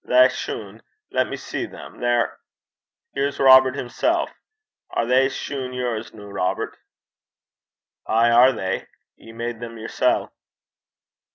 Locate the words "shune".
0.29-0.81, 5.29-5.73